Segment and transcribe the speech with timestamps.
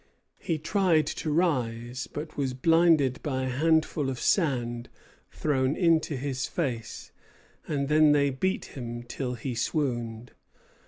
[0.39, 4.89] He tried to rise, but was blinded by a handful of sand
[5.31, 7.11] thrown into his face;
[7.67, 10.31] and then they beat him till he swooned.